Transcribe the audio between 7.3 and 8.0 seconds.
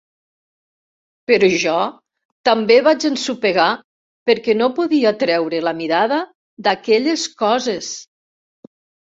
coses.